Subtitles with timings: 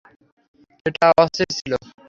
[0.85, 1.71] এটা অস্থির ছিল।